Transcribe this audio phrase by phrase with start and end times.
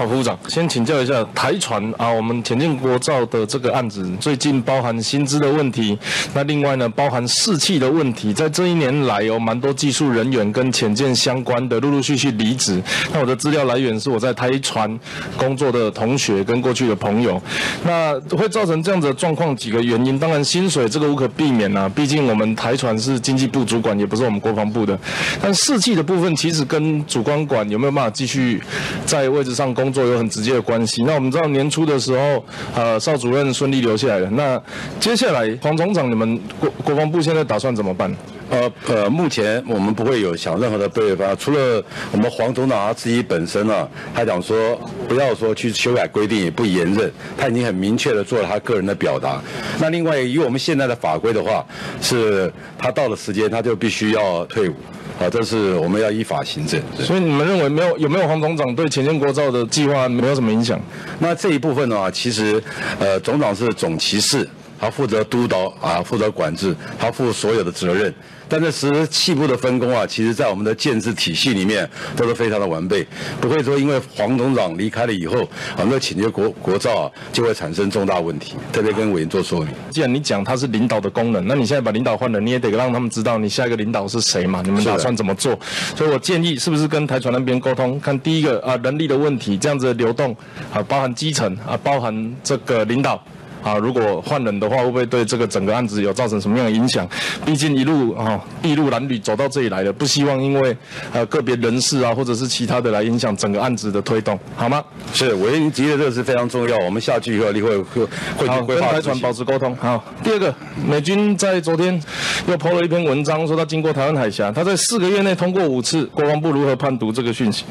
[0.00, 5.98] 好，副部长，先请教一下台船啊，我们潜舰国造的这个案子，最近包含薪资的问题，
[6.32, 12.82] 那另外呢，包含士气的问题，在这一年来有蛮多技术人员跟潜舰相关的陆陆续续离职。
[13.12, 14.98] 那我的资料来源是我在台船
[15.36, 17.38] 工作的同学跟过去的朋友，
[17.84, 24.98] 那会造成这样子的状况，几个原因，当然薪水这个无可避免啊，毕竟我们台船是经济部主管，也不是我们国防部的。
[25.42, 28.58] 但士气的部分，其实跟主管管有没有办法继续
[29.04, 31.02] 在位置上工工作有很直接的关系。
[31.02, 32.44] 那我们知道年初的时候，
[32.76, 34.30] 呃，邵主任顺利留下来了。
[34.30, 34.62] 那
[35.00, 38.08] 接下来黄总长，你们国国防部现在打算怎么办？
[38.50, 44.76] 呃呃，目前我们不会有想任何的对方，除了我们黄总长他自己本身啊，他讲说
[45.08, 49.40] 不要说去修改规定，也不言任，他已经很明确的做了他个人的表达。
[49.78, 51.64] 那另外以我们现在的法规的话，
[52.02, 54.74] 是他到了时间他就必须要退伍，
[55.20, 56.80] 啊，这是我们要依法行政。
[56.98, 60.80] 所以你们认为没有有没有黄总长对前线国造的计划没有什么影响？
[61.20, 62.60] 那这一部分的话，其实
[62.98, 64.48] 呃总长是总骑士。
[64.80, 68.12] 他负责督导啊，负责管制，他负所有的责任。
[68.52, 73.06] 但是实器部的分工啊，其实在我们的建制体系里面都是非常的完备，
[73.40, 78.54] 不会说因为黄总长离开了以后，我们的请求国国造啊就会产生重大问题。
[78.72, 79.68] 特别跟委员做说明。
[79.90, 84.60] 既然你讲他是领导的功能，那你现在把领导换了，你也得让他们知道你下一个领导是谁嘛？
[84.64, 85.56] 你们打算怎么做？
[85.94, 90.36] 所以我建议是不是跟台船那边沟通，看第一个啊人力的问题，这样子的流动
[90.72, 93.22] 啊，包含基层啊，包含这个领导。
[93.62, 97.08] 啊，如果换人的话，会不会对这个整个案子有造成什么样的影响？
[97.44, 100.76] 毕竟一路啊，筚路蓝缕走到这里来了，不希望因为
[101.12, 104.82] 呃个别人士啊，或者是其他的来影响整个案子的推动，好吗？
[105.12, 108.04] 是，我您提的这个是非常重要，我们下去以后你会会
[108.38, 109.76] 会跟台船保持沟通。
[109.76, 110.54] 好，第二个，
[110.88, 112.00] 美军在昨天
[112.48, 117.64] 又抛了一篇文章，说他经过台湾海峡，他在四个月内通过五次，国防部如何判读这个讯息？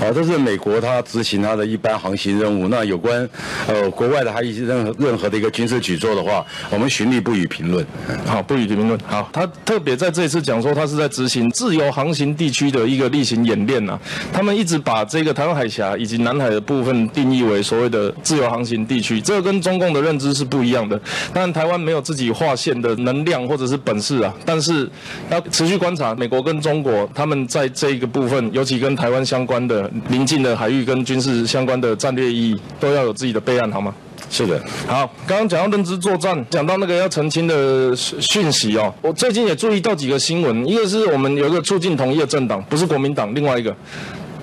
[0.00, 3.28] 啊，这是美国他执行他的一般航行任务，那有关
[3.68, 5.35] 呃国外的还有一些任何任何的。
[5.36, 7.84] 一个军事举措的话，我们循例不予评论。
[8.26, 8.98] 好，不予评论。
[9.06, 13.98] 好，他特别在这一次讲说，他是在执行自由航行地区的一个例行演练呐。
[14.32, 20.98] 他们一直把这个台湾海峡以及南海的部分定义为所谓的自由航行地区，这跟中共的认知是不一样的。
[21.32, 24.88] 当然，台湾没有自己划线的能量或者是本事啊，但是
[25.30, 33.94] 要持续观察美国跟中国他们在这个部分，尤其跟台湾相关的邻近的海域跟军事相关的战略意义，都要有自己的备案，好吗？
[34.28, 43.74] 是的，好，刚刚讲到认知作战，讲到那个要澄清的讯息哦，我最近也注意到几个新闻，一个是我们有一个促进统一的政党，不是国民党，另外一个，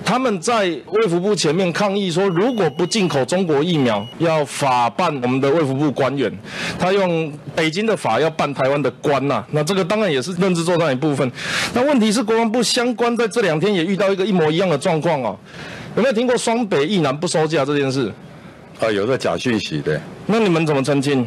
[0.04, 6.32] 他们在卫福部前面抗议说，如果不进口中国疫苗，要法办我们的卫福部官员，
[6.78, 11.30] 他用北京的法要办台湾的官呐，那这个当然也是认知作战一部分。
[11.74, 15.38] 那问题是国防部相关在这两天也遇到一个一模一样的状况哦，
[15.94, 18.12] 有没有听过双北一南不收价这件事？
[18.80, 19.98] 啊，有个假讯息，对。
[20.26, 21.26] 那你们怎么澄清？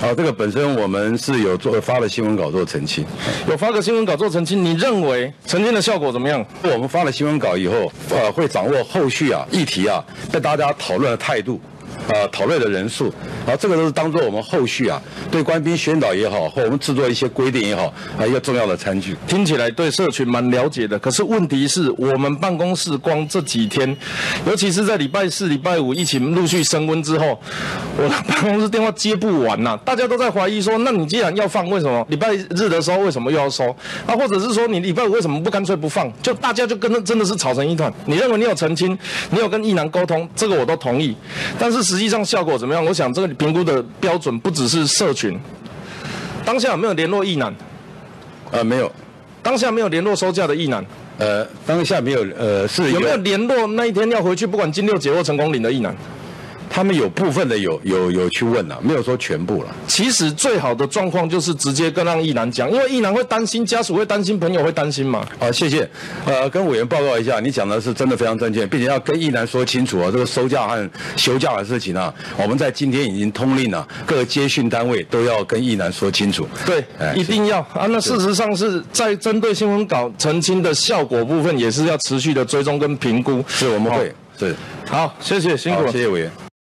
[0.00, 3.04] 啊，这个本身我们是有做发了新闻稿做澄清，
[3.48, 4.64] 有发个新闻稿做澄清。
[4.64, 6.44] 你认为澄清的效果怎么样？
[6.62, 11.60] 我们发了新闻稿以后，呃，会掌握后续啊议题啊，被大家讨论的态度。
[12.08, 13.12] 呃，讨论的人数，
[13.44, 15.00] 然后这个都是当做我们后续啊，
[15.30, 19.16] 对官兵宣导也好，或我们制作一些规定也好，啊一个重要的餐具。
[19.26, 23.94] 听起来对社群蛮了解的，可是问题是我们办公室光这几天，
[24.46, 27.38] 尤其是在礼拜四、礼拜五疫情陆续升温之后，
[27.96, 33.68] 我的办公室电话接不完呐，大家都在怀疑说，那你既然要放，为什么礼拜日的时候为什么又要收？
[34.06, 36.10] 啊，或者是说你礼拜五为什么不干脆不放？
[36.22, 37.92] 就大家就跟那真的是吵成一团。
[38.06, 38.96] 你认为你有澄清，
[39.30, 41.14] 你有跟易南沟通，这个我都同意，
[41.58, 42.84] 但是实实际上效果怎么样？
[42.84, 45.38] 我想这个评估的标准不只是社群。
[46.44, 47.54] 当下有没有联络意男？
[48.50, 48.90] 呃，没有。
[49.42, 50.84] 当下没有联络收假的意男？
[51.18, 52.24] 呃，当下没有。
[52.38, 55.96] 呃，是有没有联络那一天要回去，不管金六节或成功岭的意男？
[56.70, 59.74] 他们有部分的有有有去问了，没有说全部了。
[59.86, 65.26] 其实最好的状况就是直接跟让易男讲，因为易男会担心，家属会担心，朋友会担心嘛。
[65.38, 65.88] 好，谢谢。
[66.26, 76.46] 呃，跟委员报告一下，你讲的是真的非常正确，并且要跟易男说清楚啊，这个收假和休假的事情啊，我们在今天已经通令了，各个接训单位都要跟易男说清楚。
[76.66, 76.84] 对，
[77.14, 77.86] 一定要啊。
[77.88, 83.44] 那事实上是在针对新闻稿澄清的效果部分，也是要持续的追踪跟评估。
[83.48, 84.12] 是，我们会。
[84.38, 84.54] 是，
[84.86, 86.47] 好，谢谢，辛苦了，谢谢委员。